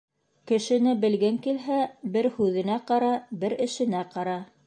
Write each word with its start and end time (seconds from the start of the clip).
Кешене 0.51 0.93
белгең 1.03 1.35
килһә, 1.47 1.77
бер 2.17 2.29
һүҙенә 2.39 2.79
ҡара, 2.89 3.13
бер 3.45 3.57
эшенә 3.69 4.05
ҡара. 4.17 4.37